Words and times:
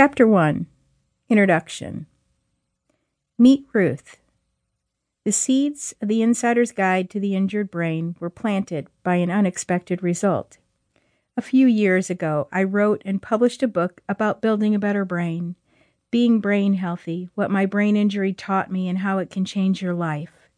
Chapter 0.00 0.28
1 0.28 0.66
Introduction 1.28 2.06
Meet 3.36 3.66
Ruth. 3.72 4.18
The 5.24 5.32
seeds 5.32 5.92
of 6.00 6.06
the 6.06 6.22
Insider's 6.22 6.70
Guide 6.70 7.10
to 7.10 7.18
the 7.18 7.34
Injured 7.34 7.68
Brain 7.68 8.14
were 8.20 8.30
planted 8.30 8.86
by 9.02 9.16
an 9.16 9.28
unexpected 9.28 10.00
result. 10.00 10.58
A 11.36 11.42
few 11.42 11.66
years 11.66 12.10
ago, 12.10 12.46
I 12.52 12.62
wrote 12.62 13.02
and 13.04 13.20
published 13.20 13.64
a 13.64 13.66
book 13.66 14.00
about 14.08 14.40
building 14.40 14.72
a 14.72 14.78
better 14.78 15.04
brain, 15.04 15.56
being 16.12 16.38
brain 16.38 16.74
healthy, 16.74 17.28
what 17.34 17.50
my 17.50 17.66
brain 17.66 17.96
injury 17.96 18.32
taught 18.32 18.70
me, 18.70 18.88
and 18.88 18.98
how 18.98 19.18
it 19.18 19.30
can 19.30 19.44
change 19.44 19.82
your 19.82 19.94
life. 19.94 20.48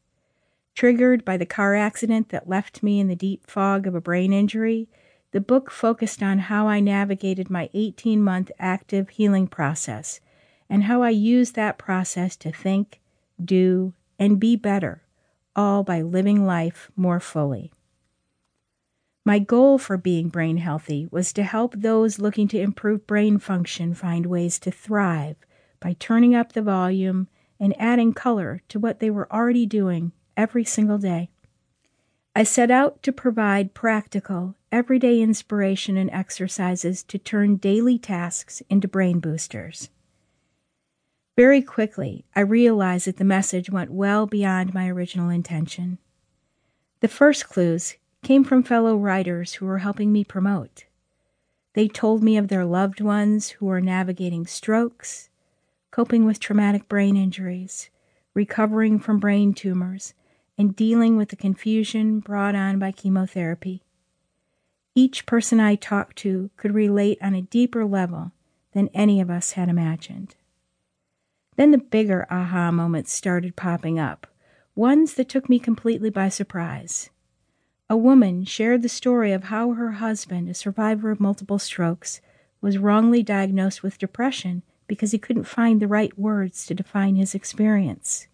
Triggered 0.74 1.24
by 1.24 1.38
the 1.38 1.46
car 1.46 1.74
accident 1.74 2.28
that 2.28 2.46
left 2.46 2.82
me 2.82 3.00
in 3.00 3.08
the 3.08 3.16
deep 3.16 3.50
fog 3.50 3.86
of 3.86 3.94
a 3.94 4.02
brain 4.02 4.34
injury, 4.34 4.90
the 5.32 5.40
book 5.40 5.70
focused 5.70 6.22
on 6.22 6.38
how 6.38 6.66
I 6.66 6.80
navigated 6.80 7.50
my 7.50 7.70
18 7.72 8.22
month 8.22 8.50
active 8.58 9.10
healing 9.10 9.46
process 9.46 10.20
and 10.68 10.84
how 10.84 11.02
I 11.02 11.10
used 11.10 11.54
that 11.54 11.78
process 11.78 12.36
to 12.36 12.52
think, 12.52 13.00
do, 13.42 13.92
and 14.18 14.38
be 14.40 14.56
better, 14.56 15.02
all 15.56 15.82
by 15.82 16.02
living 16.02 16.46
life 16.46 16.90
more 16.96 17.20
fully. 17.20 17.72
My 19.24 19.38
goal 19.38 19.78
for 19.78 19.96
being 19.96 20.28
brain 20.28 20.56
healthy 20.56 21.06
was 21.10 21.32
to 21.34 21.42
help 21.42 21.74
those 21.74 22.18
looking 22.18 22.48
to 22.48 22.60
improve 22.60 23.06
brain 23.06 23.38
function 23.38 23.94
find 23.94 24.26
ways 24.26 24.58
to 24.60 24.70
thrive 24.70 25.36
by 25.78 25.94
turning 25.98 26.34
up 26.34 26.52
the 26.52 26.62
volume 26.62 27.28
and 27.58 27.74
adding 27.78 28.14
color 28.14 28.62
to 28.68 28.78
what 28.78 29.00
they 29.00 29.10
were 29.10 29.30
already 29.32 29.66
doing 29.66 30.12
every 30.36 30.64
single 30.64 30.98
day. 30.98 31.30
I 32.34 32.44
set 32.44 32.70
out 32.70 33.02
to 33.02 33.12
provide 33.12 33.74
practical, 33.74 34.54
everyday 34.70 35.20
inspiration 35.20 35.96
and 35.96 36.08
exercises 36.10 37.02
to 37.04 37.18
turn 37.18 37.56
daily 37.56 37.98
tasks 37.98 38.62
into 38.70 38.86
brain 38.86 39.18
boosters. 39.18 39.90
Very 41.36 41.60
quickly, 41.60 42.24
I 42.36 42.40
realized 42.40 43.08
that 43.08 43.16
the 43.16 43.24
message 43.24 43.68
went 43.68 43.90
well 43.90 44.26
beyond 44.26 44.72
my 44.72 44.88
original 44.88 45.28
intention. 45.28 45.98
The 47.00 47.08
first 47.08 47.48
clues 47.48 47.96
came 48.22 48.44
from 48.44 48.62
fellow 48.62 48.96
writers 48.96 49.54
who 49.54 49.66
were 49.66 49.78
helping 49.78 50.12
me 50.12 50.22
promote. 50.22 50.84
They 51.74 51.88
told 51.88 52.22
me 52.22 52.36
of 52.36 52.48
their 52.48 52.64
loved 52.64 53.00
ones 53.00 53.50
who 53.50 53.66
were 53.66 53.80
navigating 53.80 54.46
strokes, 54.46 55.30
coping 55.90 56.26
with 56.26 56.38
traumatic 56.38 56.88
brain 56.88 57.16
injuries, 57.16 57.90
recovering 58.34 59.00
from 59.00 59.18
brain 59.18 59.52
tumors, 59.52 60.14
and 60.60 60.76
dealing 60.76 61.16
with 61.16 61.30
the 61.30 61.36
confusion 61.36 62.20
brought 62.20 62.54
on 62.54 62.78
by 62.78 62.92
chemotherapy. 62.92 63.82
Each 64.94 65.24
person 65.24 65.58
I 65.58 65.74
talked 65.74 66.18
to 66.18 66.50
could 66.58 66.74
relate 66.74 67.16
on 67.22 67.34
a 67.34 67.40
deeper 67.40 67.86
level 67.86 68.32
than 68.74 68.90
any 68.92 69.22
of 69.22 69.30
us 69.30 69.52
had 69.52 69.70
imagined. 69.70 70.34
Then 71.56 71.70
the 71.70 71.78
bigger 71.78 72.26
aha 72.30 72.70
moments 72.70 73.10
started 73.10 73.56
popping 73.56 73.98
up, 73.98 74.26
ones 74.74 75.14
that 75.14 75.30
took 75.30 75.48
me 75.48 75.58
completely 75.58 76.10
by 76.10 76.28
surprise. 76.28 77.08
A 77.88 77.96
woman 77.96 78.44
shared 78.44 78.82
the 78.82 78.90
story 78.90 79.32
of 79.32 79.44
how 79.44 79.72
her 79.72 79.92
husband, 79.92 80.50
a 80.50 80.52
survivor 80.52 81.10
of 81.10 81.20
multiple 81.20 81.58
strokes, 81.58 82.20
was 82.60 82.76
wrongly 82.76 83.22
diagnosed 83.22 83.82
with 83.82 83.96
depression 83.96 84.62
because 84.86 85.12
he 85.12 85.18
couldn't 85.18 85.44
find 85.44 85.80
the 85.80 85.88
right 85.88 86.18
words 86.18 86.66
to 86.66 86.74
define 86.74 87.16
his 87.16 87.34
experience 87.34 88.26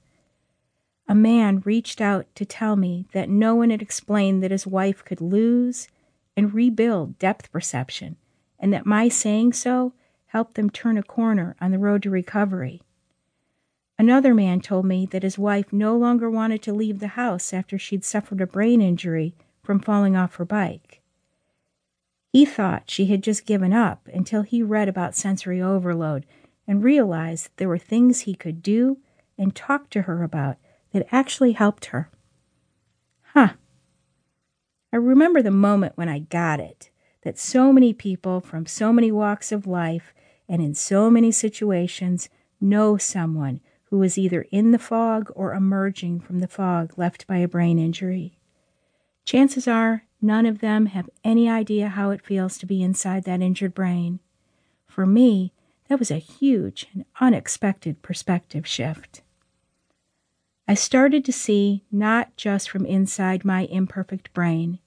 a 1.09 1.15
man 1.15 1.63
reached 1.65 2.01
out 2.01 2.27
to 2.35 2.45
tell 2.45 2.77
me 2.77 3.07
that 3.13 3.29
no 3.29 3.55
one 3.55 3.71
had 3.71 3.83
explained 3.83 4.43
that 4.43 4.51
his 4.51 4.67
wife 4.67 5.05
could 5.05 5.21
lose 5.21 5.89
and 6.37 6.53
rebuild 6.53 7.19
depth 7.19 7.51
perception, 7.53 8.17
and 8.59 8.73
that 8.73 8.87
my 8.87 9.09
saying 9.09 9.53
so 9.53 9.93
helped 10.27 10.55
them 10.55 10.69
turn 10.69 10.99
a 10.99 11.03
corner 11.03 11.57
on 11.61 11.71
the 11.71 11.79
road 11.79 12.03
to 12.03 12.11
recovery. 12.11 12.83
Another 13.99 14.35
man 14.35 14.61
told 14.61 14.85
me 14.85 15.07
that 15.07 15.23
his 15.23 15.39
wife 15.39 15.73
no 15.73 15.97
longer 15.97 16.29
wanted 16.29 16.61
to 16.63 16.75
leave 16.75 16.99
the 16.99 17.09
house 17.09 17.55
after 17.55 17.79
she'd 17.79 18.05
suffered 18.05 18.41
a 18.41 18.47
brain 18.47 18.83
injury 18.83 19.35
from 19.63 19.81
falling 19.81 20.17
off 20.17 20.37
her 20.37 20.45
bike. 20.45 21.01
He 22.33 22.45
thought 22.45 22.91
she 22.91 23.07
had 23.07 23.23
just 23.23 23.47
given 23.47 23.73
up 23.73 24.09
until 24.13 24.43
he 24.43 24.63
read 24.63 24.89
about 24.89 25.15
sensory 25.15 25.63
overload 25.63 26.27
and 26.69 26.85
realized 26.85 27.49
there 27.57 27.69
were 27.69 27.79
things 27.79 28.21
he 28.21 28.35
could 28.35 28.63
do 28.63 28.99
and 29.39 29.55
talk 29.55 29.89
to 29.91 30.03
her 30.03 30.23
about 30.23 30.59
that 30.97 31.07
actually 31.13 31.53
helped 31.53 31.87
her. 31.87 32.09
Huh. 33.35 33.51
I 34.91 34.97
remember 34.97 35.43
the 35.43 35.51
moment 35.51 35.93
when 35.97 36.09
I 36.09 36.21
got 36.21 36.59
it 36.59 36.89
that 37.21 37.39
so 37.39 37.71
many 37.71 37.93
people 37.93 38.41
from 38.41 38.65
so 38.65 38.95
many 38.95 39.13
walks 39.13 39.53
of 39.53 39.67
life 39.67 40.15
and 40.49 40.63
in 40.63 40.75
so 40.75 41.11
many 41.11 41.31
situations 41.31 42.31
know 42.63 42.97
someone 42.97 43.61
who 43.91 44.03
is 44.03 44.17
either 44.17 44.47
in 44.51 44.71
the 44.71 44.79
fog 44.79 45.31
or 45.35 45.53
emerging 45.53 46.21
from 46.21 46.39
the 46.39 46.49
fog 46.49 46.95
left 46.97 47.27
by 47.27 47.37
a 47.37 47.49
brain 47.49 47.79
injury. 47.79 48.39
Chances 49.27 49.69
are 49.69 50.05
none 50.23 50.47
of 50.47 50.61
them 50.61 50.87
have 50.87 51.11
any 51.23 51.47
idea 51.47 51.91
how 51.91 52.09
it 52.09 52.25
feels 52.25 52.57
to 52.57 52.65
be 52.65 52.83
inside 52.83 53.25
that 53.25 53.43
injured 53.43 53.75
brain. 53.75 54.19
For 54.87 55.05
me, 55.05 55.53
that 55.91 55.99
was 55.99 56.11
a 56.11 56.17
huge 56.17 56.87
and 56.95 57.05
unexpected 57.21 58.01
perspective 58.01 58.67
shift. 58.67 59.21
I 60.69 60.75
started 60.75 61.25
to 61.25 61.33
see 61.33 61.85
not 61.93 62.37
just 62.37 62.69
from 62.69 62.85
inside 62.85 63.45
my 63.45 63.67
imperfect 63.67 64.33
brain, 64.33 64.81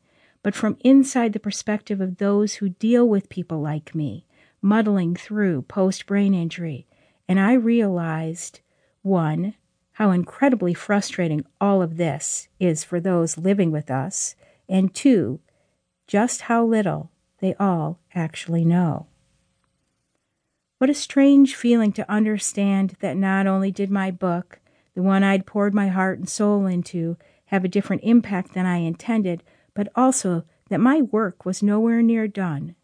but 0.43 0.55
from 0.55 0.77
inside 0.81 1.33
the 1.33 1.39
perspective 1.39 2.01
of 2.01 2.17
those 2.17 2.55
who 2.55 2.69
deal 2.69 3.07
with 3.07 3.29
people 3.29 3.61
like 3.61 3.95
me, 3.95 4.25
muddling 4.61 5.15
through 5.15 5.61
post 5.63 6.05
brain 6.05 6.33
injury, 6.33 6.85
and 7.27 7.39
I 7.39 7.53
realized 7.53 8.59
one, 9.03 9.53
how 9.93 10.11
incredibly 10.11 10.73
frustrating 10.73 11.45
all 11.61 11.81
of 11.81 11.97
this 11.97 12.47
is 12.59 12.83
for 12.83 12.99
those 12.99 13.37
living 13.37 13.71
with 13.71 13.89
us, 13.89 14.35
and 14.67 14.93
two, 14.93 15.39
just 16.07 16.41
how 16.41 16.65
little 16.65 17.11
they 17.39 17.53
all 17.55 17.99
actually 18.13 18.65
know. 18.65 19.07
What 20.77 20.89
a 20.89 20.93
strange 20.93 21.55
feeling 21.55 21.91
to 21.93 22.09
understand 22.09 22.95
that 22.99 23.17
not 23.17 23.47
only 23.47 23.71
did 23.71 23.91
my 23.91 24.11
book, 24.11 24.59
the 24.95 25.01
one 25.01 25.23
I'd 25.23 25.45
poured 25.45 25.73
my 25.73 25.87
heart 25.87 26.19
and 26.19 26.27
soul 26.27 26.65
into, 26.65 27.17
have 27.45 27.63
a 27.65 27.69
different 27.69 28.03
impact 28.03 28.53
than 28.53 28.65
I 28.65 28.77
intended, 28.77 29.43
but 29.73 29.87
also 29.95 30.43
that 30.69 30.79
my 30.79 31.01
work 31.01 31.45
was 31.45 31.63
nowhere 31.63 32.01
near 32.01 32.27
done. 32.27 32.75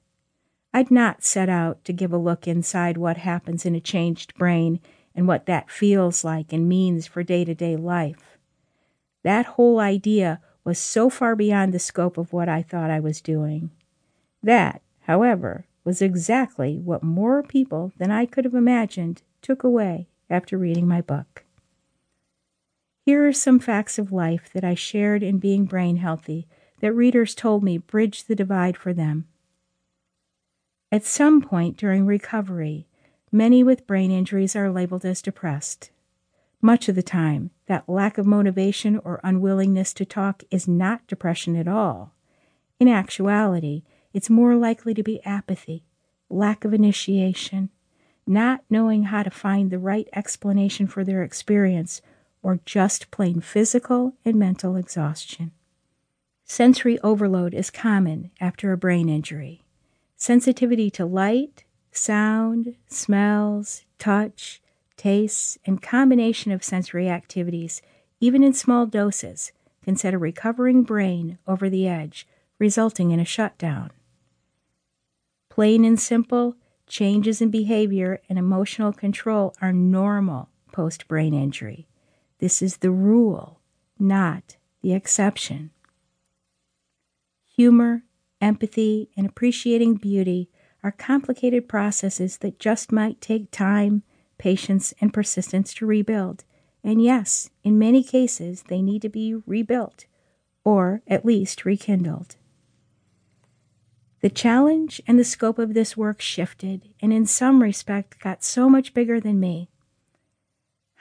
I'd 0.74 0.92
not 0.92 1.24
set 1.24 1.48
out 1.48 1.86
to 1.86 1.94
give 1.94 2.12
a 2.12 2.18
look 2.18 2.48
inside 2.48 2.98
what 2.98 3.18
happens 3.18 3.66
in 3.66 3.76
a 3.76 3.80
changed 3.80 4.36
brain 4.36 4.82
and 5.16 5.28
what 5.28 5.46
that 5.46 5.72
feels 5.72 6.24
like 6.24 6.52
and 6.52 6.68
means 6.68 7.08
for 7.08 7.24
day 7.24 7.46
to 7.46 7.56
day 7.56 7.78
life. 7.78 8.38
That 9.24 9.46
whole 9.46 9.80
idea 9.80 10.42
was 10.66 10.78
so 10.78 11.10
far 11.10 11.36
beyond 11.36 11.74
the 11.74 11.80
scope 11.80 12.18
of 12.18 12.34
what 12.34 12.50
I 12.50 12.62
thought 12.62 12.92
I 12.92 13.00
was 13.00 13.22
doing. 13.22 13.72
That, 14.44 14.82
however, 15.04 15.66
was 15.86 16.02
exactly 16.02 16.80
what 16.80 17.04
more 17.04 17.42
people 17.42 17.94
than 17.98 18.12
I 18.12 18.26
could 18.26 18.44
have 18.44 18.56
imagined 18.56 19.22
took 19.42 19.64
away 19.64 20.10
after 20.30 20.58
reading 20.58 20.88
my 20.88 21.00
book. 21.00 21.45
Here 23.06 23.28
are 23.28 23.34
some 23.34 23.60
facts 23.60 24.00
of 24.00 24.12
life 24.12 24.50
that 24.52 24.64
I 24.64 24.74
shared 24.74 25.22
in 25.22 25.38
being 25.38 25.66
brain 25.66 25.98
healthy 25.98 26.48
that 26.80 26.92
readers 26.92 27.36
told 27.36 27.64
me 27.64 27.78
bridged 27.78 28.28
the 28.28 28.34
divide 28.34 28.76
for 28.76 28.94
them. 28.96 29.28
At 30.92 31.04
some 31.06 31.40
point 31.40 31.78
during 31.78 32.08
recovery, 32.08 32.88
many 33.32 33.64
with 33.64 33.86
brain 33.86 34.10
injuries 34.10 34.56
are 34.56 34.72
labeled 34.72 35.06
as 35.06 35.22
depressed. 35.22 35.92
Much 36.64 36.90
of 36.90 36.96
the 36.96 37.04
time, 37.04 37.52
that 37.68 37.88
lack 37.88 38.18
of 38.18 38.26
motivation 38.26 38.98
or 38.98 39.22
unwillingness 39.24 39.94
to 39.94 40.04
talk 40.04 40.44
is 40.50 40.68
not 40.68 41.06
depression 41.06 41.56
at 41.56 41.68
all. 41.68 42.16
In 42.80 42.88
actuality, 42.88 43.84
it's 44.14 44.32
more 44.32 44.56
likely 44.56 44.96
to 44.96 45.04
be 45.04 45.24
apathy, 45.24 45.84
lack 46.28 46.66
of 46.66 46.74
initiation, 46.74 47.70
not 48.26 48.64
knowing 48.68 49.03
how 49.03 49.22
to 49.22 49.29
find 49.29 49.70
the 49.70 49.78
right 49.78 50.09
explanation 50.12 50.88
for 50.88 51.03
their 51.03 51.22
experience 51.22 52.02
or 52.46 52.59
just 52.64 53.09
plain 53.09 53.42
physical 53.42 54.14
and 54.24 54.36
mental 54.36 54.76
exhaustion. 54.76 55.52
Sensory 56.44 57.00
overload 57.00 57.56
is 57.56 57.72
common 57.72 58.30
after 58.40 58.72
a 58.72 58.78
brain 58.78 59.09
injury. 59.09 59.64
Sensitivity 60.16 60.92
to 60.92 61.08
light, 61.08 61.64
sound, 61.92 62.76
smells, 62.88 63.82
touch, 63.97 64.62
tastes, 64.96 65.58
and 65.66 65.82
combination 65.82 66.52
of 66.52 66.64
sensory 66.64 67.09
activities, 67.09 67.82
even 68.20 68.44
in 68.44 68.53
small 68.53 68.86
doses, 68.86 69.52
can 69.84 69.96
set 69.96 70.14
a 70.14 70.20
recovering 70.20 70.84
brain 70.84 71.40
over 71.48 71.68
the 71.68 71.88
edge, 71.88 72.28
resulting 72.59 73.09
in 73.09 73.20
a 73.20 73.26
shutdown. 73.26 73.90
Plain 75.50 75.84
and 75.84 76.00
simple, 76.00 76.58
changes 76.86 77.41
in 77.41 77.50
behavior 77.50 78.22
and 78.30 78.38
emotional 78.38 78.94
control 78.94 79.56
are 79.64 79.74
normal 79.74 80.50
post 80.72 81.08
brain 81.08 81.34
injury. 81.34 81.88
This 82.46 82.62
is 82.62 82.78
the 82.78 82.92
rule, 82.92 83.59
not 83.97 84.58
the 84.84 84.94
exception. 84.94 85.72
Humor, 87.56 88.03
empathy, 88.40 89.09
and 89.18 89.26
appreciating 89.26 89.96
beauty 89.96 90.52
are 90.84 90.92
complicated 90.92 91.68
processes 91.68 92.38
that 92.38 92.59
just 92.59 92.92
might 92.92 93.20
take 93.20 93.50
time, 93.50 94.03
patience, 94.38 94.94
and 95.02 95.12
persistence 95.12 95.74
to 95.74 95.88
rebuild. 95.88 96.44
And 96.84 97.02
yes, 97.02 97.50
in 97.64 97.80
many 97.80 98.03
cases, 98.03 98.66
they 98.68 98.84
need 98.84 99.02
to 99.02 99.09
be 99.09 99.41
rebuilt 99.48 100.06
or 100.64 101.02
at 101.08 101.26
least 101.26 101.66
rekindled. 101.66 102.36
The 104.22 104.30
challenge 104.30 105.02
and 105.08 105.18
the 105.18 105.24
scope 105.24 105.58
of 105.58 105.74
this 105.74 105.98
work 105.98 106.22
shifted, 106.22 106.94
and 107.02 107.12
in 107.12 107.26
some 107.26 107.64
respect 107.64 108.20
got 108.20 108.44
so 108.44 108.70
much 108.70 108.94
bigger 108.94 109.20
than 109.20 109.40
me. 109.40 109.72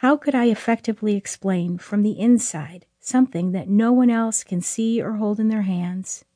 How 0.05 0.19
could 0.19 0.35
I 0.35 0.49
effectively 0.49 1.17
explain 1.17 1.79
from 1.79 2.03
the 2.03 2.21
inside 2.21 2.85
something 3.01 3.53
that 3.53 3.71
no 3.71 3.91
one 3.91 4.11
else 4.11 4.45
can 4.45 4.61
see 4.61 5.01
or 5.01 5.15
hold 5.15 5.41
in 5.41 5.49
their 5.49 5.63
hands? 5.63 6.27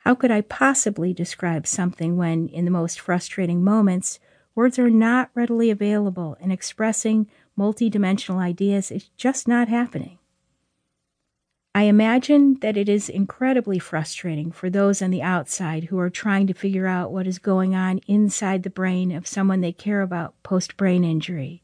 How 0.00 0.14
could 0.14 0.30
I 0.30 0.42
possibly 0.42 1.14
describe 1.14 1.66
something 1.66 2.18
when, 2.18 2.48
in 2.48 2.66
the 2.66 2.70
most 2.70 3.00
frustrating 3.00 3.64
moments, 3.64 4.20
words 4.54 4.78
are 4.78 4.90
not 4.90 5.30
readily 5.34 5.70
available 5.70 6.36
and 6.38 6.52
expressing 6.52 7.30
multidimensional 7.58 8.42
ideas 8.42 8.90
is 8.90 9.08
just 9.16 9.48
not 9.48 9.68
happening? 9.68 10.18
I 11.74 11.84
imagine 11.84 12.58
that 12.60 12.76
it 12.76 12.90
is 12.90 13.08
incredibly 13.08 13.78
frustrating 13.78 14.52
for 14.52 14.68
those 14.68 15.00
on 15.00 15.10
the 15.10 15.22
outside 15.22 15.84
who 15.84 15.98
are 15.98 16.10
trying 16.10 16.46
to 16.48 16.52
figure 16.52 16.86
out 16.86 17.10
what 17.10 17.26
is 17.26 17.38
going 17.38 17.74
on 17.74 18.00
inside 18.06 18.64
the 18.64 18.68
brain 18.68 19.12
of 19.12 19.26
someone 19.26 19.62
they 19.62 19.72
care 19.72 20.02
about 20.02 20.34
post 20.42 20.76
brain 20.76 21.04
injury. 21.04 21.62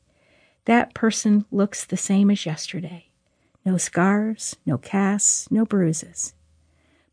That 0.64 0.94
person 0.94 1.44
looks 1.50 1.84
the 1.84 1.96
same 1.96 2.30
as 2.30 2.46
yesterday 2.46 3.08
no 3.64 3.76
scars, 3.76 4.56
no 4.66 4.76
casts, 4.76 5.50
no 5.50 5.64
bruises, 5.64 6.34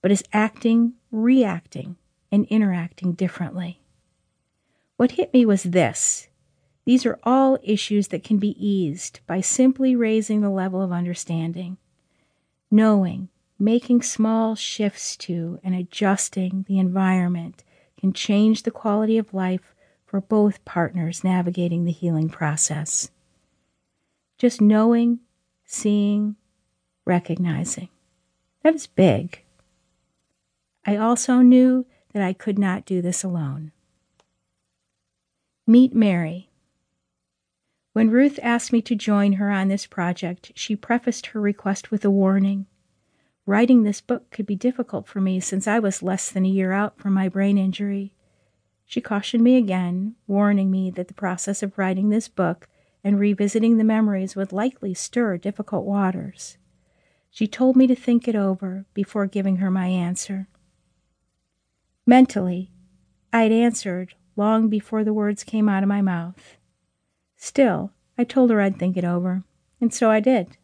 but 0.02 0.12
is 0.12 0.24
acting, 0.34 0.94
reacting, 1.12 1.96
and 2.32 2.46
interacting 2.46 3.14
differently. 3.14 3.82
What 4.98 5.12
hit 5.12 5.34
me 5.34 5.46
was 5.46 5.64
this 5.64 6.28
these 6.86 7.06
are 7.06 7.20
all 7.24 7.60
issues 7.64 8.08
that 8.08 8.24
can 8.24 8.38
be 8.38 8.56
eased 8.64 9.20
by 9.28 9.42
simply 9.42 9.96
raising 9.96 10.42
the 10.42 10.50
level 10.50 10.82
of 10.82 10.92
understanding 10.92 11.78
knowing, 12.72 13.30
making 13.58 14.02
small 14.02 14.56
shifts 14.56 15.16
to, 15.18 15.60
and 15.64 15.76
adjusting 15.76 16.66
the 16.68 16.80
environment 16.80 17.64
can 17.98 18.14
change 18.14 18.64
the 18.64 18.72
quality 18.72 19.18
of 19.18 19.34
life 19.34 19.74
for 20.06 20.22
both 20.22 20.64
partners 20.66 21.24
navigating 21.24 21.86
the 21.86 21.92
healing 21.92 22.30
process. 22.30 23.12
Just 24.40 24.62
knowing, 24.62 25.20
seeing, 25.66 26.38
recognizing. 27.06 27.90
That 28.64 28.74
was 28.74 28.88
big. 28.88 29.44
I 30.86 30.96
also 30.96 31.40
knew 31.40 31.86
that 32.14 32.24
I 32.24 32.34
could 32.34 32.58
not 32.58 32.86
do 32.86 33.02
this 33.02 33.24
alone. 33.24 33.74
Meet 35.68 35.94
Mary. 35.94 36.50
When 37.92 38.10
Ruth 38.10 38.40
asked 38.42 38.72
me 38.72 38.82
to 38.84 38.96
join 38.96 39.34
her 39.34 39.52
on 39.52 39.68
this 39.68 39.86
project, 39.86 40.54
she 40.56 40.76
prefaced 40.76 41.28
her 41.28 41.42
request 41.42 41.92
with 41.92 42.06
a 42.06 42.10
warning. 42.10 42.66
Writing 43.46 43.84
this 43.84 44.00
book 44.00 44.32
could 44.32 44.46
be 44.46 44.56
difficult 44.56 45.06
for 45.06 45.20
me 45.20 45.42
since 45.42 45.68
I 45.68 45.80
was 45.80 46.02
less 46.02 46.32
than 46.32 46.46
a 46.46 46.50
year 46.50 46.72
out 46.72 46.98
from 46.98 47.14
my 47.14 47.28
brain 47.28 47.58
injury. 47.58 48.14
She 48.86 49.02
cautioned 49.02 49.44
me 49.44 49.58
again, 49.58 50.16
warning 50.28 50.72
me 50.72 50.92
that 50.92 51.10
the 51.10 51.14
process 51.14 51.62
of 51.62 51.78
writing 51.78 52.10
this 52.10 52.30
book 52.30 52.70
and 53.04 53.20
revisiting 53.20 53.78
the 53.78 53.84
memories 53.84 54.36
would 54.36 54.52
likely 54.52 54.94
stir 54.94 55.38
difficult 55.38 55.86
waters. 55.86 56.58
She 57.32 57.48
told 57.48 57.76
me 57.76 57.88
to 57.88 57.96
think 57.96 58.28
it 58.28 58.36
over 58.36 58.86
before 58.94 59.26
giving 59.26 59.58
her 59.58 59.72
my 59.72 59.88
answer. 59.88 60.48
Mentally, 62.06 62.72
I 63.32 63.44
had 63.44 63.52
answered 63.52 64.16
long 64.36 64.70
before 64.70 65.04
the 65.04 65.14
words 65.14 65.44
came 65.44 65.70
out 65.70 65.84
of 65.84 65.90
my 65.90 66.02
mouth. 66.02 66.58
Still, 67.38 67.92
I 68.18 68.24
told 68.24 68.50
her 68.50 68.60
I'd 68.60 68.78
think 68.78 68.98
it 68.98 69.06
over, 69.06 69.44
and 69.80 69.94
so 69.94 70.10
I 70.10 70.20
did. 70.20 70.58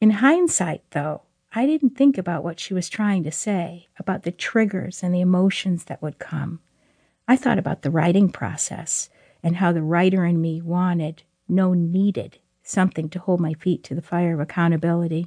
In 0.00 0.10
hindsight, 0.10 0.82
though, 0.90 1.22
I 1.54 1.66
didn't 1.66 1.96
think 1.96 2.18
about 2.18 2.42
what 2.42 2.58
she 2.58 2.74
was 2.74 2.88
trying 2.88 3.22
to 3.24 3.30
say, 3.30 3.88
about 3.98 4.24
the 4.24 4.32
triggers 4.32 5.02
and 5.02 5.14
the 5.14 5.20
emotions 5.20 5.84
that 5.84 6.02
would 6.02 6.18
come. 6.18 6.60
I 7.28 7.36
thought 7.36 7.58
about 7.58 7.82
the 7.82 7.90
writing 7.90 8.30
process 8.30 9.08
and 9.44 9.56
how 9.56 9.70
the 9.70 9.82
writer 9.82 10.24
in 10.24 10.40
me 10.40 10.62
wanted, 10.62 11.22
no, 11.46 11.74
needed, 11.74 12.38
something 12.62 13.10
to 13.10 13.18
hold 13.18 13.40
my 13.40 13.52
feet 13.52 13.84
to 13.84 13.94
the 13.94 14.02
fire 14.02 14.32
of 14.32 14.40
accountability. 14.40 15.26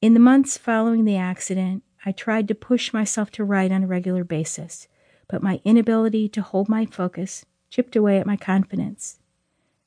In 0.00 0.14
the 0.14 0.20
months 0.20 0.56
following 0.56 1.04
the 1.04 1.16
accident, 1.16 1.82
I 2.06 2.12
tried 2.12 2.46
to 2.48 2.54
push 2.54 2.92
myself 2.94 3.32
to 3.32 3.44
write 3.44 3.72
on 3.72 3.82
a 3.82 3.88
regular 3.88 4.22
basis, 4.22 4.86
but 5.28 5.42
my 5.42 5.60
inability 5.64 6.28
to 6.30 6.40
hold 6.40 6.68
my 6.68 6.86
focus 6.86 7.44
chipped 7.68 7.96
away 7.96 8.18
at 8.18 8.26
my 8.26 8.36
confidence. 8.36 9.18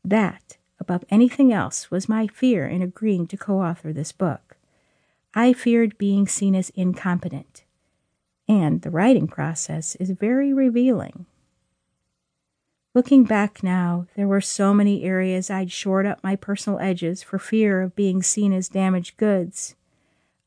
That, 0.04 0.58
above 0.80 1.06
anything 1.10 1.54
else, 1.54 1.90
was 1.90 2.10
my 2.10 2.28
fear 2.28 2.68
in 2.68 2.82
agreeing 2.82 3.28
to 3.28 3.38
co 3.38 3.62
author 3.62 3.94
this 3.94 4.12
book. 4.12 4.58
I 5.34 5.54
feared 5.54 5.98
being 5.98 6.28
seen 6.28 6.56
as 6.56 6.72
incompetent, 6.72 7.64
and 8.50 8.82
the 8.82 8.92
writing 8.92 9.28
process 9.28 9.96
is 9.96 10.12
very 10.12 10.54
revealing. 10.54 11.26
Looking 12.96 13.24
back 13.24 13.64
now, 13.64 14.06
there 14.16 14.28
were 14.28 14.42
so 14.42 14.72
many 14.72 15.04
areas 15.04 15.50
I'd 15.50 15.72
shored 15.72 16.06
up 16.06 16.24
my 16.24 16.36
personal 16.36 16.80
edges 16.80 17.24
for 17.24 17.40
fear 17.40 17.82
of 17.82 17.96
being 17.96 18.22
seen 18.22 18.54
as 18.54 18.70
damaged 18.70 19.18
goods. 19.18 19.76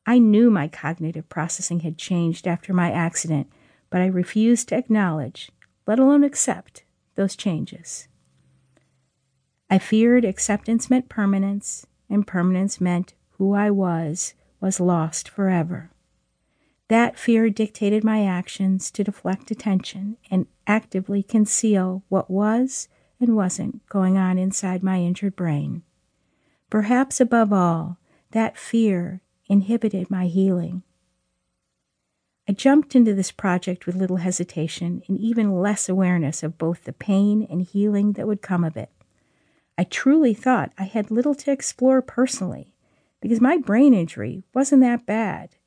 I 0.05 0.19
knew 0.19 0.49
my 0.49 0.69
cognitive 0.69 1.27
processing 1.27 1.81
had 1.81 1.97
changed 1.97 2.47
after 2.47 2.73
my 2.73 2.89
accident, 2.89 3.47
but 3.89 3.99
I 3.99 4.05
refused 4.05 4.69
to 4.69 4.77
acknowledge, 4.77 5.51
let 5.85 5.99
alone 5.99 6.23
accept, 6.23 6.83
those 7.15 7.35
changes. 7.35 8.07
I 9.69 9.77
feared 9.77 10.23
acceptance 10.23 10.89
meant 10.89 11.09
permanence, 11.09 11.85
and 12.09 12.25
permanence 12.25 12.79
meant 12.79 13.13
who 13.31 13.53
I 13.53 13.69
was 13.71 14.35
was 14.61 14.79
lost 14.79 15.27
forever. 15.27 15.91
That 16.89 17.19
fear 17.19 17.49
dictated 17.49 18.03
my 18.03 18.25
actions 18.25 18.89
to 18.91 19.03
deflect 19.03 19.51
attention 19.51 20.17
and 20.31 20.47
actively 20.65 21.21
conceal 21.21 22.03
what 22.07 22.31
was 22.31 22.87
and 23.19 23.35
wasn't 23.35 23.85
going 23.89 24.17
on 24.17 24.37
inside 24.37 24.83
my 24.83 24.99
injured 24.99 25.35
brain. 25.35 25.83
Perhaps 26.69 27.19
above 27.19 27.51
all, 27.51 27.97
that 28.31 28.57
fear 28.57 29.21
inhibited 29.47 30.09
my 30.09 30.27
healing. 30.27 30.83
I 32.47 32.53
jumped 32.53 32.95
into 32.95 33.13
this 33.13 33.31
project 33.31 33.85
with 33.85 33.95
little 33.95 34.17
hesitation 34.17 35.01
and 35.07 35.19
even 35.19 35.59
less 35.59 35.89
awareness 35.89 36.43
of 36.43 36.57
both 36.57 36.85
the 36.85 36.93
pain 36.93 37.45
and 37.49 37.61
healing 37.61 38.13
that 38.13 38.27
would 38.27 38.41
come 38.41 38.63
of 38.63 38.77
it. 38.77 38.89
I 39.77 39.83
truly 39.83 40.33
thought 40.33 40.71
I 40.77 40.83
had 40.83 41.11
little 41.11 41.35
to 41.35 41.51
explore 41.51 42.01
personally 42.01 42.73
because 43.19 43.41
my 43.41 43.57
brain 43.57 43.93
injury 43.93 44.43
wasn't 44.53 44.81
that 44.83 45.05
bad. 45.05 45.57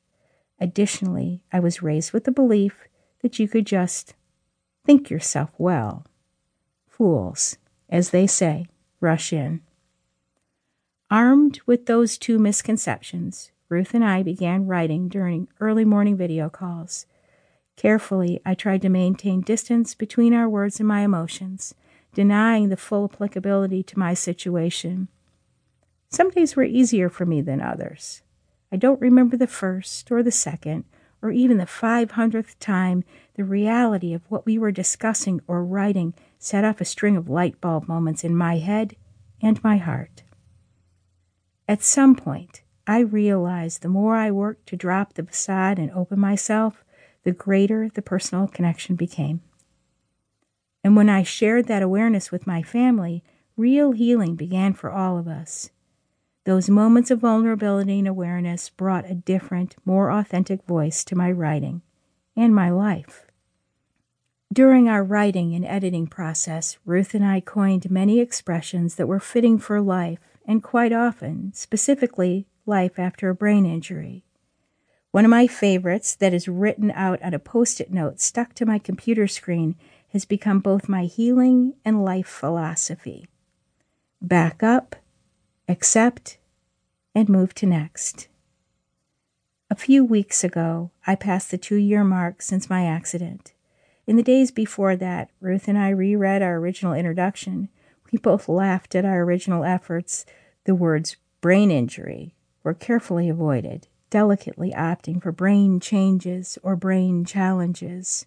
Additionally, 0.61 1.41
I 1.51 1.59
was 1.59 1.81
raised 1.81 2.13
with 2.13 2.25
the 2.25 2.31
belief 2.31 2.87
that 3.23 3.39
you 3.39 3.47
could 3.47 3.65
just 3.65 4.13
think 4.85 5.09
yourself 5.09 5.49
well. 5.57 6.05
Fools, 6.87 7.57
as 7.89 8.11
they 8.11 8.27
say, 8.27 8.67
rush 8.99 9.33
in. 9.33 9.61
Armed 11.09 11.59
with 11.65 11.87
those 11.87 12.17
two 12.17 12.37
misconceptions, 12.37 13.51
Ruth 13.69 13.95
and 13.95 14.05
I 14.05 14.21
began 14.21 14.67
writing 14.67 15.09
during 15.09 15.47
early 15.59 15.83
morning 15.83 16.15
video 16.15 16.47
calls. 16.47 17.07
Carefully, 17.75 18.39
I 18.45 18.53
tried 18.53 18.83
to 18.83 18.89
maintain 18.89 19.41
distance 19.41 19.95
between 19.95 20.33
our 20.33 20.47
words 20.47 20.79
and 20.79 20.87
my 20.87 21.01
emotions, 21.01 21.73
denying 22.13 22.69
the 22.69 22.77
full 22.77 23.09
applicability 23.11 23.81
to 23.81 23.97
my 23.97 24.13
situation. 24.13 25.07
Some 26.09 26.29
days 26.29 26.55
were 26.55 26.63
easier 26.63 27.09
for 27.09 27.25
me 27.25 27.41
than 27.41 27.61
others. 27.61 28.21
I 28.71 28.77
don't 28.77 29.01
remember 29.01 29.35
the 29.35 29.47
first 29.47 30.11
or 30.11 30.23
the 30.23 30.31
second 30.31 30.85
or 31.21 31.31
even 31.31 31.57
the 31.57 31.65
500th 31.65 32.55
time 32.59 33.03
the 33.35 33.43
reality 33.43 34.13
of 34.13 34.23
what 34.29 34.45
we 34.45 34.57
were 34.57 34.71
discussing 34.71 35.41
or 35.47 35.63
writing 35.63 36.13
set 36.39 36.63
off 36.63 36.81
a 36.81 36.85
string 36.85 37.17
of 37.17 37.29
light 37.29 37.59
bulb 37.61 37.87
moments 37.87 38.23
in 38.23 38.35
my 38.35 38.57
head 38.57 38.95
and 39.41 39.63
my 39.63 39.77
heart. 39.77 40.23
At 41.67 41.83
some 41.83 42.15
point, 42.15 42.63
I 42.87 42.99
realized 42.99 43.81
the 43.81 43.89
more 43.89 44.15
I 44.15 44.31
worked 44.31 44.67
to 44.67 44.75
drop 44.75 45.13
the 45.13 45.23
facade 45.23 45.77
and 45.77 45.91
open 45.91 46.19
myself, 46.19 46.83
the 47.23 47.31
greater 47.31 47.89
the 47.89 48.01
personal 48.01 48.47
connection 48.47 48.95
became. 48.95 49.41
And 50.83 50.95
when 50.95 51.09
I 51.09 51.23
shared 51.23 51.67
that 51.67 51.83
awareness 51.83 52.31
with 52.31 52.47
my 52.47 52.63
family, 52.63 53.23
real 53.55 53.91
healing 53.91 54.35
began 54.35 54.73
for 54.73 54.91
all 54.91 55.17
of 55.17 55.27
us. 55.27 55.69
Those 56.51 56.69
moments 56.69 57.09
of 57.09 57.19
vulnerability 57.19 57.99
and 57.99 58.07
awareness 58.09 58.67
brought 58.67 59.09
a 59.09 59.15
different, 59.15 59.77
more 59.85 60.11
authentic 60.11 60.65
voice 60.65 61.05
to 61.05 61.15
my 61.15 61.31
writing 61.31 61.81
and 62.35 62.53
my 62.53 62.69
life. 62.69 63.25
During 64.51 64.89
our 64.89 65.01
writing 65.01 65.55
and 65.55 65.63
editing 65.63 66.07
process, 66.07 66.77
Ruth 66.83 67.13
and 67.13 67.23
I 67.23 67.39
coined 67.39 67.89
many 67.89 68.19
expressions 68.19 68.95
that 68.95 69.07
were 69.07 69.21
fitting 69.21 69.59
for 69.59 69.79
life 69.79 70.19
and 70.45 70.61
quite 70.61 70.91
often, 70.91 71.53
specifically, 71.53 72.47
life 72.65 72.99
after 72.99 73.29
a 73.29 73.33
brain 73.33 73.65
injury. 73.65 74.25
One 75.11 75.23
of 75.23 75.31
my 75.31 75.47
favorites 75.47 76.15
that 76.15 76.33
is 76.33 76.49
written 76.49 76.91
out 76.91 77.21
on 77.21 77.33
a 77.33 77.39
post 77.39 77.79
it 77.79 77.93
note 77.93 78.19
stuck 78.19 78.53
to 78.55 78.65
my 78.65 78.77
computer 78.77 79.25
screen 79.25 79.77
has 80.09 80.25
become 80.25 80.59
both 80.59 80.89
my 80.89 81.05
healing 81.05 81.75
and 81.85 82.03
life 82.03 82.27
philosophy. 82.27 83.25
Back 84.21 84.61
up, 84.61 84.97
accept, 85.69 86.39
and 87.13 87.29
move 87.29 87.53
to 87.55 87.65
next. 87.65 88.27
A 89.69 89.75
few 89.75 90.03
weeks 90.03 90.43
ago, 90.43 90.91
I 91.07 91.15
passed 91.15 91.51
the 91.51 91.57
two 91.57 91.77
year 91.77 92.03
mark 92.03 92.41
since 92.41 92.69
my 92.69 92.85
accident. 92.85 93.53
In 94.05 94.17
the 94.17 94.23
days 94.23 94.51
before 94.51 94.95
that, 94.97 95.29
Ruth 95.39 95.67
and 95.67 95.77
I 95.77 95.89
reread 95.89 96.41
our 96.41 96.57
original 96.57 96.93
introduction. 96.93 97.69
We 98.11 98.19
both 98.19 98.49
laughed 98.49 98.95
at 98.95 99.05
our 99.05 99.21
original 99.21 99.63
efforts. 99.63 100.25
The 100.65 100.75
words 100.75 101.15
brain 101.39 101.71
injury 101.71 102.35
were 102.63 102.73
carefully 102.73 103.29
avoided, 103.29 103.87
delicately 104.09 104.71
opting 104.71 105.21
for 105.21 105.31
brain 105.31 105.79
changes 105.79 106.57
or 106.61 106.75
brain 106.75 107.23
challenges. 107.23 108.25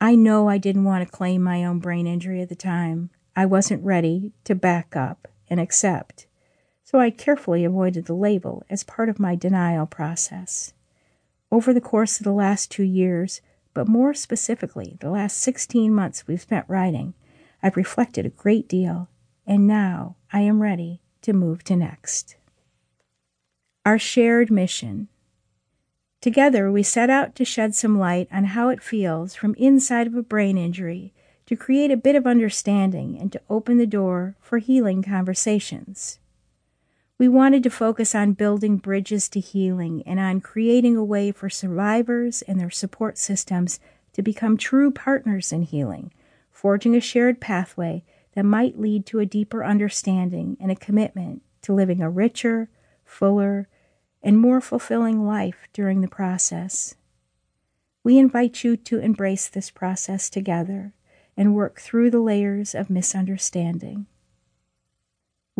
I 0.00 0.14
know 0.14 0.48
I 0.48 0.56
didn't 0.56 0.84
want 0.84 1.06
to 1.06 1.14
claim 1.14 1.42
my 1.42 1.64
own 1.64 1.78
brain 1.78 2.06
injury 2.06 2.40
at 2.40 2.48
the 2.48 2.54
time. 2.54 3.10
I 3.36 3.44
wasn't 3.44 3.84
ready 3.84 4.32
to 4.44 4.54
back 4.54 4.96
up 4.96 5.28
and 5.50 5.60
accept 5.60 6.26
so 6.90 6.98
I 6.98 7.10
carefully 7.10 7.64
avoided 7.64 8.06
the 8.06 8.14
label 8.14 8.64
as 8.68 8.82
part 8.82 9.08
of 9.08 9.20
my 9.20 9.36
denial 9.36 9.86
process. 9.86 10.72
Over 11.48 11.72
the 11.72 11.80
course 11.80 12.18
of 12.18 12.24
the 12.24 12.32
last 12.32 12.68
two 12.68 12.82
years, 12.82 13.40
but 13.74 13.86
more 13.86 14.12
specifically, 14.12 14.96
the 14.98 15.08
last 15.08 15.38
16 15.38 15.94
months 15.94 16.26
we've 16.26 16.40
spent 16.40 16.64
writing, 16.66 17.14
I've 17.62 17.76
reflected 17.76 18.26
a 18.26 18.30
great 18.30 18.68
deal, 18.68 19.08
and 19.46 19.68
now 19.68 20.16
I 20.32 20.40
am 20.40 20.60
ready 20.60 21.00
to 21.22 21.32
move 21.32 21.62
to 21.64 21.76
next. 21.76 22.34
Our 23.86 23.96
shared 23.96 24.50
mission. 24.50 25.06
Together, 26.20 26.72
we 26.72 26.82
set 26.82 27.08
out 27.08 27.36
to 27.36 27.44
shed 27.44 27.76
some 27.76 28.00
light 28.00 28.26
on 28.32 28.46
how 28.46 28.68
it 28.68 28.82
feels 28.82 29.36
from 29.36 29.54
inside 29.54 30.08
of 30.08 30.16
a 30.16 30.24
brain 30.24 30.58
injury 30.58 31.14
to 31.46 31.54
create 31.54 31.92
a 31.92 31.96
bit 31.96 32.16
of 32.16 32.26
understanding 32.26 33.16
and 33.16 33.30
to 33.30 33.40
open 33.48 33.78
the 33.78 33.86
door 33.86 34.34
for 34.40 34.58
healing 34.58 35.04
conversations. 35.04 36.19
We 37.20 37.28
wanted 37.28 37.62
to 37.64 37.70
focus 37.70 38.14
on 38.14 38.32
building 38.32 38.78
bridges 38.78 39.28
to 39.28 39.40
healing 39.40 40.02
and 40.06 40.18
on 40.18 40.40
creating 40.40 40.96
a 40.96 41.04
way 41.04 41.32
for 41.32 41.50
survivors 41.50 42.40
and 42.40 42.58
their 42.58 42.70
support 42.70 43.18
systems 43.18 43.78
to 44.14 44.22
become 44.22 44.56
true 44.56 44.90
partners 44.90 45.52
in 45.52 45.64
healing, 45.64 46.14
forging 46.50 46.96
a 46.96 47.00
shared 47.00 47.38
pathway 47.38 48.04
that 48.32 48.46
might 48.46 48.80
lead 48.80 49.04
to 49.04 49.18
a 49.18 49.26
deeper 49.26 49.62
understanding 49.62 50.56
and 50.58 50.72
a 50.72 50.74
commitment 50.74 51.42
to 51.60 51.74
living 51.74 52.00
a 52.00 52.08
richer, 52.08 52.70
fuller, 53.04 53.68
and 54.22 54.38
more 54.38 54.62
fulfilling 54.62 55.26
life 55.26 55.68
during 55.74 56.00
the 56.00 56.08
process. 56.08 56.94
We 58.02 58.16
invite 58.16 58.64
you 58.64 58.78
to 58.78 58.98
embrace 58.98 59.46
this 59.46 59.70
process 59.70 60.30
together 60.30 60.94
and 61.36 61.54
work 61.54 61.80
through 61.82 62.12
the 62.12 62.20
layers 62.20 62.74
of 62.74 62.88
misunderstanding. 62.88 64.06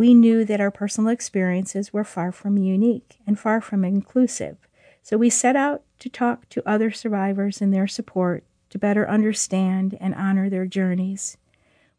We 0.00 0.14
knew 0.14 0.47
that 0.47 0.62
our 0.62 0.71
personal 0.71 1.11
experiences 1.11 1.92
were 1.92 2.04
far 2.04 2.33
from 2.33 2.57
unique 2.57 3.19
and 3.26 3.38
far 3.38 3.61
from 3.61 3.85
inclusive, 3.85 4.57
so 5.02 5.19
we 5.19 5.28
set 5.28 5.57
out 5.57 5.83
to 5.99 6.09
talk 6.09 6.49
to 6.49 6.66
other 6.66 6.90
survivors 6.90 7.61
and 7.61 7.71
their 7.71 7.87
support 7.87 8.42
to 8.71 8.78
better 8.78 9.07
understand 9.07 9.99
and 10.00 10.14
honor 10.14 10.49
their 10.49 10.64
journeys. 10.64 11.37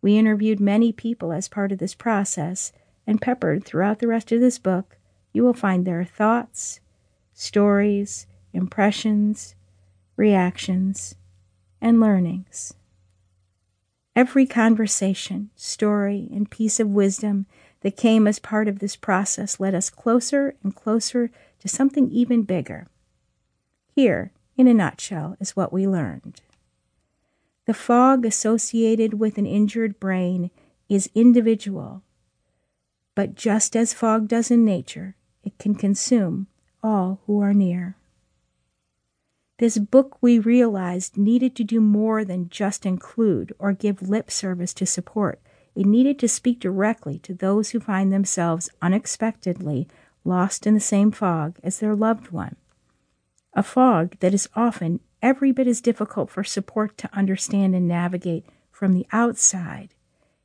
We 0.01 0.17
interviewed 0.17 0.60
many 0.60 0.91
people 0.91 1.31
as 1.31 1.48
part 1.48 1.72
of 1.72 1.77
this 1.77 1.93
process, 1.93 2.74
and 3.05 3.22
peppered 3.22 3.65
throughout 3.65 4.00
the 4.00 4.08
rest 4.08 4.31
of 4.31 4.41
this 4.41 4.58
book, 4.58 4.98
you 5.31 5.43
will 5.43 5.53
find 5.53 5.86
their 5.86 6.03
thoughts, 6.03 6.79
stories, 7.36 8.25
impressions, 8.51 9.53
reactions, 10.15 11.13
and 11.79 12.00
learnings. 12.00 12.74
Every 14.15 14.48
conversation, 14.48 15.51
story, 15.55 16.27
and 16.34 16.50
piece 16.50 16.79
of 16.79 16.89
wisdom 16.89 17.46
that 17.82 17.98
came 17.98 18.28
as 18.28 18.40
part 18.40 18.68
of 18.68 18.80
this 18.80 18.96
process 18.96 19.60
led 19.60 19.76
us 19.76 19.90
closer 19.90 20.56
and 20.64 20.76
closer 20.76 21.32
to 21.60 21.68
something 21.68 22.10
even 22.10 22.44
bigger. 22.44 22.88
Here, 23.96 24.32
in 24.56 24.68
a 24.68 24.74
nutshell, 24.74 25.36
is 25.40 25.56
what 25.56 25.74
we 25.74 25.88
learned. 25.88 26.42
The 27.66 27.74
fog 27.74 28.26
associated 28.26 29.16
with 29.20 29.38
an 29.38 29.46
injured 29.46 30.00
brain 30.00 30.52
is 30.90 31.10
individual, 31.14 32.04
but 33.16 33.36
just 33.36 33.76
as 33.76 33.94
fog 33.94 34.28
does 34.28 34.52
in 34.52 34.66
nature, 34.66 35.16
it 35.44 35.58
can 35.58 35.76
consume 35.76 36.48
all 36.84 37.22
who 37.26 37.40
are 37.40 37.54
near. 37.54 37.96
This 39.58 39.78
book 39.78 40.18
we 40.22 40.40
realized 40.40 41.18
needed 41.18 41.56
to 41.56 41.64
do 41.64 41.80
more 41.80 42.26
than 42.26 42.50
just 42.50 42.86
include 42.86 43.54
or 43.60 43.74
give 43.74 44.10
lip 44.10 44.32
service 44.32 44.74
to 44.74 44.88
support 44.88 45.40
it 45.75 45.86
needed 45.86 46.20
to 46.20 46.28
speak 46.28 46.60
directly 46.60 47.20
to 47.20 47.34
those 47.34 47.70
who 47.70 47.80
find 47.80 48.12
themselves 48.12 48.70
unexpectedly 48.82 49.88
lost 50.24 50.68
in 50.68 50.74
the 50.74 50.80
same 50.80 51.12
fog 51.12 51.58
as 51.63 51.80
their 51.80 51.96
loved 51.96 52.32
one. 52.32 52.56
A 53.54 53.63
fog 53.63 54.16
that 54.20 54.34
is 54.34 54.50
often 54.56 55.00
every 55.22 55.51
bit 55.51 55.68
as 55.68 55.82
difficult 55.82 56.30
for 56.30 56.44
support 56.44 56.98
to 56.98 57.10
understand 57.13 57.75
and 57.75 57.88
navigate 57.88 58.46
from 58.72 58.94
the 58.94 59.08
outside 59.12 59.94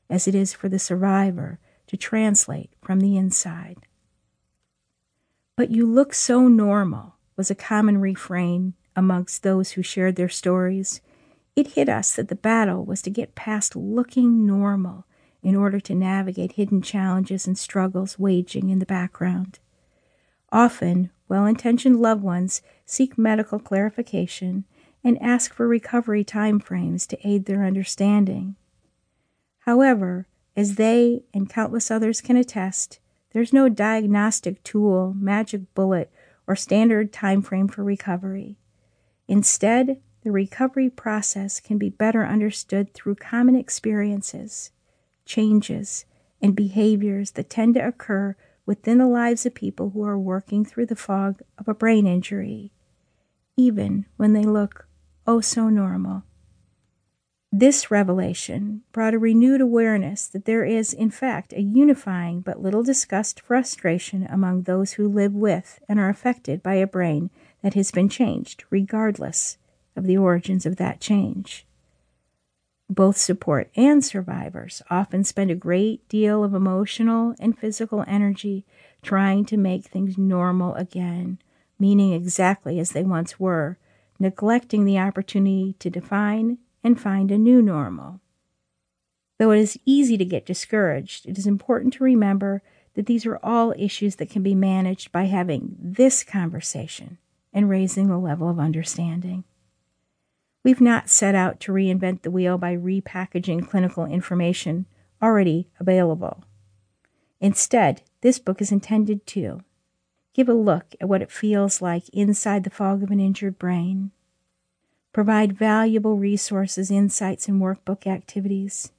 as 0.09 0.29
it 0.29 0.35
is 0.35 0.53
for 0.53 0.69
the 0.69 0.79
survivor 0.79 1.59
to 1.87 1.97
translate 1.97 2.71
from 2.83 3.01
the 3.01 3.17
inside. 3.17 3.79
But 5.57 5.71
you 5.71 5.87
look 5.87 6.15
so 6.15 6.49
normal 6.49 7.15
was 7.37 7.51
a 7.51 7.55
common 7.55 7.99
refrain 7.99 8.75
amongst 8.95 9.43
those 9.43 9.73
who 9.73 9.83
shared 9.83 10.17
their 10.17 10.29
stories. 10.29 11.01
It 11.55 11.69
hit 11.69 11.89
us 11.89 12.15
that 12.15 12.29
the 12.29 12.35
battle 12.35 12.85
was 12.85 13.03
to 13.03 13.11
get 13.11 13.35
past 13.35 13.77
looking 13.77 14.47
normal 14.47 15.07
in 15.47 15.55
order 15.55 15.79
to 15.79 15.95
navigate 15.95 16.53
hidden 16.53 16.83
challenges 16.83 17.47
and 17.47 17.57
struggles 17.57 18.19
waging 18.19 18.69
in 18.69 18.81
the 18.81 18.85
background. 18.85 19.61
Often, 20.51 21.11
well 21.29 21.47
intentioned 21.47 22.01
loved 22.01 22.25
ones 22.25 22.63
seek 22.85 23.17
medical 23.17 23.61
clarification 23.61 24.65
and 25.05 25.23
ask 25.23 25.55
for 25.55 25.69
recovery 25.69 26.25
timeframes 26.25 27.07
to 27.07 27.19
aid 27.23 27.45
their 27.45 27.65
understanding. 27.65 28.57
However, 29.61 30.27
as 30.57 30.75
they 30.75 31.23
and 31.33 31.49
countless 31.49 31.93
others 31.93 32.21
can 32.21 32.37
attest, 32.37 32.99
there's 33.31 33.53
no 33.53 33.69
diagnostic 33.69 34.65
tool, 34.65 35.15
magic 35.17 35.73
bullet, 35.77 36.11
or 36.49 36.57
standard 36.57 37.13
time 37.13 37.41
frame 37.41 37.69
for 37.69 37.85
recovery. 37.85 38.57
Instead, 39.29 40.01
the 40.25 40.33
recovery 40.33 40.91
process 40.91 41.61
can 41.61 41.79
be 41.79 41.89
better 41.89 42.27
understood 42.27 42.93
through 42.95 43.15
common 43.15 43.55
experiences 43.55 44.73
changes, 45.27 46.07
and 46.41 46.57
behaviors 46.57 47.33
that 47.33 47.51
tend 47.51 47.75
to 47.75 47.87
occur 47.87 48.37
within 48.65 48.99
the 48.99 49.07
lives 49.07 49.45
of 49.45 49.55
people 49.55 49.91
who 49.91 50.03
are 50.03 50.19
working 50.19 50.65
through 50.65 50.87
the 50.87 50.97
fog 50.97 51.41
of 51.59 51.69
a 51.69 51.75
brain 51.75 52.07
injury, 52.07 52.73
even 53.57 54.07
when 54.17 54.33
they 54.33 54.43
look 54.43 54.89
oh 55.27 55.41
so 55.41 55.69
normal. 55.69 56.23
This 57.53 57.91
revelation 57.91 58.83
brought 58.93 59.15
a 59.15 59.19
renewed 59.19 59.61
awareness 59.61 60.27
that 60.27 60.45
there 60.45 60.65
is, 60.65 60.93
in 60.93 61.11
fact, 61.11 61.53
a 61.53 61.63
unifying 61.63 62.41
but 62.41 62.61
little 62.61 62.83
discussed 62.83 63.41
frustration 63.41 64.27
among 64.29 64.63
those 64.63 64.95
who 64.95 65.09
live 65.09 65.33
with 65.33 65.81
and 65.89 65.99
are 65.99 66.11
affected 66.11 66.63
by 66.63 66.75
a 66.75 66.87
brain 66.87 67.31
that 67.63 67.75
has 67.75 67.91
been 67.91 68.09
changed, 68.09 68.65
regardless 68.69 69.59
of 69.95 70.05
the 70.05 70.19
origins 70.19 70.67
of 70.67 70.77
that 70.77 71.01
change. 71.01 71.66
Both 72.89 73.17
support 73.17 73.71
and 73.75 74.05
survivors 74.05 74.81
often 74.91 75.25
spend 75.25 75.51
a 75.51 75.57
great 75.57 76.09
deal 76.09 76.45
of 76.45 76.55
emotional 76.55 77.35
and 77.41 77.59
physical 77.59 78.05
energy 78.07 78.65
trying 79.03 79.45
to 79.47 79.57
make 79.57 79.87
things 79.87 80.17
normal 80.17 80.75
again, 80.75 81.39
meaning 81.79 82.13
exactly 82.13 82.79
as 82.79 82.93
they 82.93 83.03
once 83.03 83.41
were, 83.41 83.79
neglecting 84.21 84.85
the 84.85 84.99
opportunity 84.99 85.75
to 85.81 85.91
define 85.91 86.59
and 86.85 87.01
find 87.01 87.31
a 87.31 87.39
new 87.39 87.61
normal. 87.61 88.21
Though 89.39 89.51
it 89.51 89.59
is 89.59 89.79
easy 89.85 90.17
to 90.17 90.25
get 90.25 90.47
discouraged, 90.47 91.27
it 91.27 91.37
is 91.37 91.47
important 91.47 91.93
to 91.95 92.05
remember 92.05 92.63
that 92.95 93.07
these 93.07 93.27
are 93.27 93.39
all 93.43 93.75
issues 93.77 94.17
that 94.17 94.31
can 94.31 94.43
be 94.43 94.55
managed 94.55 95.13
by 95.13 95.25
having 95.25 95.77
this 95.79 96.25
conversation 96.25 97.19
and 97.53 97.69
raising 97.69 98.07
the 98.07 98.19
level 98.19 98.49
of 98.49 98.59
understanding. 98.59 99.45
We've 100.67 100.81
not 100.81 101.09
set 101.09 101.37
out 101.37 101.61
to 101.61 101.73
reinvent 101.73 102.23
the 102.23 102.31
wheel 102.33 102.59
by 102.59 102.77
repackaging 102.77 103.69
clinical 103.69 104.05
information 104.05 104.87
already 105.23 105.69
available. 105.79 106.43
Instead, 107.41 108.03
this 108.21 108.41
book 108.41 108.61
is 108.61 108.73
intended 108.73 109.29
to 109.29 109.61
give 110.35 110.49
a 110.49 110.55
look 110.55 110.97
at 111.01 111.09
what 111.09 111.23
it 111.23 111.31
feels 111.31 111.81
like 111.81 112.09
inside 112.09 112.65
the 112.65 112.71
fog 112.71 113.05
of 113.05 113.13
an 113.13 113.21
injured 113.21 113.61
brain, 113.61 114.11
provide 115.13 115.57
valuable 115.57 116.17
resources, 116.17 116.91
insights, 116.91 117.47
and 117.47 117.63
workbook 117.63 118.05
activities, 118.05 118.91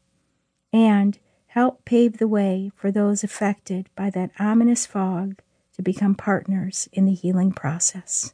and 0.71 1.19
help 1.47 1.83
pave 1.83 2.17
the 2.17 2.29
way 2.29 2.71
for 2.77 2.93
those 2.93 3.25
affected 3.25 3.89
by 3.93 4.09
that 4.09 4.31
ominous 4.39 4.86
fog 4.86 5.41
to 5.74 5.81
become 5.81 6.15
partners 6.15 6.88
in 6.93 7.03
the 7.03 7.13
healing 7.13 7.51
process. 7.51 8.33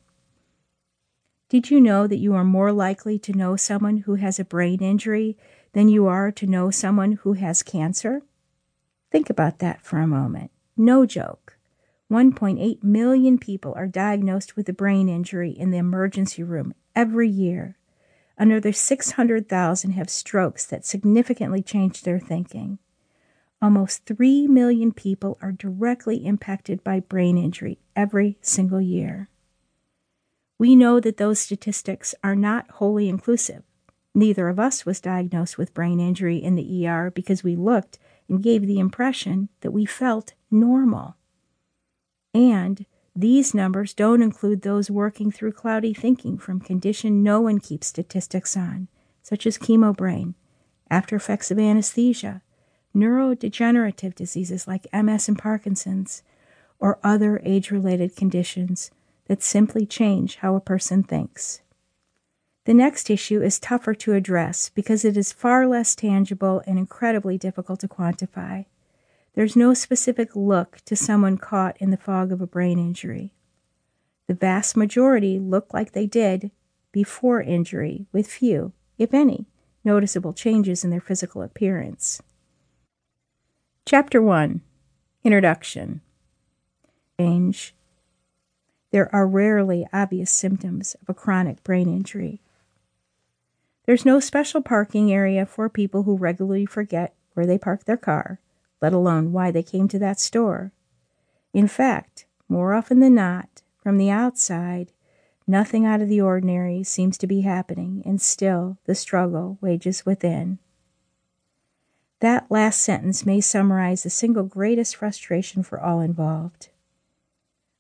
Did 1.54 1.70
you 1.70 1.80
know 1.80 2.08
that 2.08 2.18
you 2.18 2.34
are 2.34 2.44
more 2.44 2.72
likely 2.72 3.20
to 3.20 3.32
know 3.32 3.56
someone 3.56 3.98
who 3.98 4.16
has 4.16 4.40
a 4.40 4.44
brain 4.44 4.82
injury 4.82 5.38
than 5.74 5.88
you 5.88 6.08
are 6.08 6.32
to 6.32 6.48
know 6.48 6.72
someone 6.72 7.12
who 7.12 7.34
has 7.34 7.62
cancer? 7.62 8.24
Think 9.12 9.30
about 9.30 9.60
that 9.60 9.80
for 9.86 10.00
a 10.00 10.08
moment. 10.08 10.50
No 10.76 11.06
joke. 11.06 11.60
1.8 12.12 12.82
million 12.82 13.38
people 13.38 13.72
are 13.76 13.86
diagnosed 13.86 14.56
with 14.56 14.68
a 14.68 14.74
brain 14.74 15.08
injury 15.08 15.52
in 15.52 15.70
the 15.70 15.78
emergency 15.78 16.42
room 16.42 16.74
every 16.96 17.30
year. 17.30 17.78
Another 18.36 18.74
600,000 18.74 19.92
have 19.92 20.10
strokes 20.10 20.66
that 20.66 20.88
significantly 20.88 21.62
change 21.62 22.02
their 22.02 22.20
thinking. 22.20 22.80
Almost 23.62 24.08
3 24.08 24.48
million 24.48 24.92
people 24.92 25.38
are 25.40 25.52
directly 25.52 26.26
impacted 26.26 26.84
by 26.84 27.00
brain 27.00 27.38
injury 27.38 27.78
every 27.96 28.40
single 28.42 28.82
year. 28.82 29.30
We 30.58 30.76
know 30.76 31.00
that 31.00 31.18
those 31.18 31.40
statistics 31.40 32.14
are 32.24 32.36
not 32.36 32.70
wholly 32.72 33.10
inclusive. 33.10 33.64
Neither 34.16 34.48
of 34.48 34.60
us 34.60 34.86
was 34.86 35.02
diagnosed 35.02 35.58
with 35.58 35.74
brain 35.74 36.00
injury 36.00 36.38
in 36.38 36.56
the 36.56 36.88
ER 36.88 37.12
because 37.12 37.44
we 37.44 37.56
looked 37.56 37.98
and 38.30 38.44
gave 38.44 38.68
the 38.68 38.80
impression 38.80 39.50
that 39.62 39.72
we 39.72 39.86
felt 39.86 40.34
normal. 40.52 41.18
And 42.34 42.86
these 43.16 43.54
numbers 43.54 43.94
don't 43.94 44.22
include 44.22 44.62
those 44.62 44.90
working 44.90 45.32
through 45.32 45.54
cloudy 45.54 45.94
thinking 45.94 46.38
from 46.38 46.60
condition 46.60 47.24
no 47.24 47.42
one 47.42 47.60
keeps 47.60 47.88
statistics 47.88 48.56
on, 48.56 48.88
such 49.22 49.46
as 49.46 49.58
chemobrain, 49.58 50.34
after 50.90 51.16
effects 51.16 51.52
of 51.52 51.60
anesthesia, 51.60 52.42
neurodegenerative 52.96 54.16
diseases 54.16 54.68
like 54.68 54.88
MS 54.94 55.28
and 55.28 55.38
Parkinson's, 55.38 56.24
or 56.80 57.00
other 57.04 57.42
age 57.44 57.72
related 57.72 58.16
conditions 58.16 58.92
that 59.34 59.42
simply 59.42 59.84
change 59.84 60.36
how 60.36 60.56
a 60.56 60.62
person 60.62 61.02
thinks. 61.02 61.62
The 62.66 62.74
next 62.76 63.10
issue 63.10 63.42
is 63.42 63.60
tougher 63.60 63.96
to 63.96 64.14
address 64.14 64.70
because 64.70 65.04
it 65.04 65.18
is 65.18 65.34
far 65.34 65.66
less 65.66 65.96
tangible 65.96 66.62
and 66.68 66.78
incredibly 66.78 67.40
difficult 67.40 67.80
to 67.80 67.88
quantify. 67.88 68.68
There's 69.34 69.56
no 69.56 69.74
specific 69.74 70.36
look 70.36 70.82
to 70.86 70.96
someone 70.96 71.40
caught 71.40 71.78
in 71.80 71.90
the 71.90 71.98
fog 71.98 72.32
of 72.32 72.42
a 72.42 72.46
brain 72.46 72.78
injury. 72.78 73.34
The 74.28 74.36
vast 74.36 74.78
majority 74.78 75.40
look 75.40 75.74
like 75.74 75.94
they 75.94 76.06
did 76.06 76.52
before 76.92 77.42
injury, 77.42 78.06
with 78.12 78.28
few, 78.28 78.72
if 79.00 79.16
any, 79.16 79.48
noticeable 79.84 80.34
changes 80.34 80.84
in 80.84 80.92
their 80.92 81.02
physical 81.02 81.42
appearance. 81.42 82.22
Chapter 83.88 84.22
1 84.22 84.62
Introduction 85.24 86.02
Change 87.20 87.74
there 88.94 89.14
are 89.14 89.26
rarely 89.26 89.88
obvious 89.92 90.32
symptoms 90.32 90.96
of 91.02 91.10
a 91.10 91.16
chronic 91.16 91.64
brain 91.64 91.90
injury. 91.90 92.40
There's 93.88 94.06
no 94.06 94.20
special 94.20 94.62
parking 94.62 95.12
area 95.12 95.48
for 95.48 95.68
people 95.68 96.04
who 96.04 96.16
regularly 96.16 96.68
forget 96.68 97.16
where 97.34 97.48
they 97.48 97.58
park 97.58 97.86
their 97.86 97.98
car, 97.98 98.40
let 98.84 98.94
alone 98.94 99.32
why 99.32 99.50
they 99.50 99.64
came 99.64 99.88
to 99.88 99.98
that 99.98 100.20
store. 100.20 100.74
In 101.54 101.68
fact, 101.68 102.28
more 102.48 102.74
often 102.76 103.00
than 103.00 103.16
not, 103.16 103.64
from 103.82 103.98
the 103.98 104.12
outside, 104.12 104.92
nothing 105.48 105.88
out 105.88 106.02
of 106.02 106.08
the 106.08 106.22
ordinary 106.22 106.84
seems 106.84 107.18
to 107.18 107.26
be 107.26 107.42
happening, 107.42 108.04
and 108.06 108.22
still 108.22 108.78
the 108.86 108.94
struggle 108.94 109.58
wages 109.60 110.06
within. 110.06 110.60
That 112.20 112.46
last 112.52 112.80
sentence 112.80 113.26
may 113.26 113.42
summarize 113.42 114.04
the 114.04 114.12
single 114.12 114.44
greatest 114.44 114.96
frustration 114.96 115.64
for 115.64 115.82
all 115.82 116.00
involved. 116.00 116.70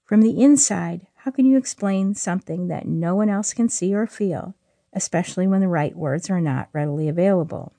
From 0.03 0.22
the 0.22 0.41
inside, 0.41 1.07
how 1.15 1.31
can 1.31 1.45
you 1.45 1.57
explain 1.57 2.13
something 2.15 2.67
that 2.67 2.88
no 2.88 3.15
one 3.15 3.29
else 3.29 3.53
can 3.53 3.69
see 3.69 3.93
or 3.93 4.05
feel, 4.05 4.55
especially 4.91 5.48
when 5.48 5.62
the 5.62 5.67
right 5.67 5.95
words 5.95 6.29
are 6.29 6.41
not 6.41 6.69
readily 6.74 7.07
available? 7.07 7.74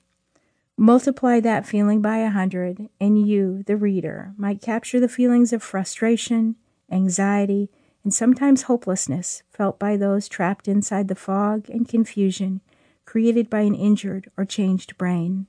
Multiply 0.77 1.39
that 1.39 1.65
feeling 1.65 2.01
by 2.01 2.17
a 2.17 2.29
hundred, 2.29 2.89
and 2.99 3.27
you, 3.27 3.63
the 3.63 3.77
reader, 3.77 4.33
might 4.37 4.61
capture 4.61 4.99
the 4.99 5.07
feelings 5.07 5.53
of 5.53 5.63
frustration, 5.63 6.55
anxiety, 6.91 7.69
and 8.03 8.13
sometimes 8.13 8.63
hopelessness 8.63 9.43
felt 9.49 9.79
by 9.79 9.95
those 9.95 10.27
trapped 10.27 10.67
inside 10.67 11.07
the 11.07 11.15
fog 11.15 11.69
and 11.69 11.87
confusion 11.87 12.61
created 13.05 13.49
by 13.49 13.61
an 13.61 13.75
injured 13.75 14.29
or 14.35 14.45
changed 14.45 14.97
brain. 14.97 15.47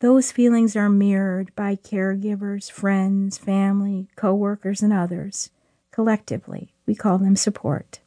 Those 0.00 0.30
feelings 0.30 0.76
are 0.76 0.88
mirrored 0.88 1.54
by 1.56 1.74
caregivers, 1.74 2.70
friends, 2.70 3.36
family, 3.36 4.08
coworkers, 4.14 4.80
and 4.82 4.92
others. 4.92 5.50
Collectively, 5.90 6.72
we 6.86 6.94
call 6.94 7.18
them 7.18 7.34
support. 7.34 7.98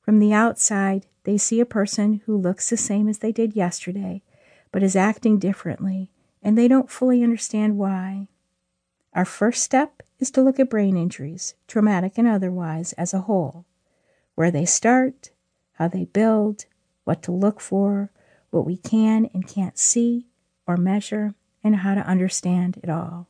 From 0.00 0.18
the 0.18 0.32
outside, 0.32 1.06
they 1.24 1.36
see 1.36 1.60
a 1.60 1.66
person 1.66 2.22
who 2.24 2.36
looks 2.36 2.70
the 2.70 2.78
same 2.78 3.08
as 3.08 3.18
they 3.18 3.30
did 3.30 3.54
yesterday, 3.54 4.22
but 4.72 4.82
is 4.82 4.96
acting 4.96 5.38
differently, 5.38 6.10
and 6.42 6.56
they 6.56 6.66
don't 6.66 6.90
fully 6.90 7.22
understand 7.22 7.76
why. 7.76 8.28
Our 9.12 9.26
first 9.26 9.62
step 9.62 10.02
is 10.18 10.30
to 10.30 10.42
look 10.42 10.58
at 10.58 10.70
brain 10.70 10.96
injuries, 10.96 11.54
traumatic 11.68 12.16
and 12.16 12.26
otherwise, 12.26 12.94
as 12.94 13.12
a 13.12 13.20
whole 13.20 13.66
where 14.40 14.50
they 14.50 14.64
start, 14.64 15.28
how 15.72 15.86
they 15.86 16.06
build, 16.06 16.64
what 17.04 17.22
to 17.22 17.30
look 17.30 17.60
for, 17.60 18.10
what 18.48 18.64
we 18.64 18.78
can 18.78 19.28
and 19.34 19.46
can't 19.46 19.78
see, 19.78 20.29
or 20.70 20.76
measure, 20.76 21.34
and 21.64 21.76
how 21.76 21.94
to 21.94 22.00
understand 22.00 22.78
it 22.82 22.88
all. 22.88 23.28